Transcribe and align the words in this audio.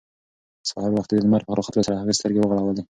سهار 0.69 0.91
وختي 0.93 1.13
د 1.15 1.19
لمر 1.25 1.41
په 1.45 1.51
راختلو 1.57 1.85
سره 1.87 1.95
هغې 2.01 2.17
سترګې 2.19 2.41
وغړولې. 2.41 2.83